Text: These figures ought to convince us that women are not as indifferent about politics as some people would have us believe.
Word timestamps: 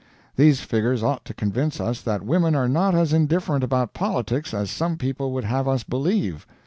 These 0.35 0.61
figures 0.61 1.03
ought 1.03 1.23
to 1.25 1.33
convince 1.35 1.79
us 1.79 2.01
that 2.01 2.23
women 2.25 2.55
are 2.55 2.67
not 2.67 2.95
as 2.95 3.13
indifferent 3.13 3.63
about 3.63 3.93
politics 3.93 4.51
as 4.51 4.71
some 4.71 4.97
people 4.97 5.31
would 5.31 5.43
have 5.43 5.67
us 5.67 5.83
believe. 5.83 6.47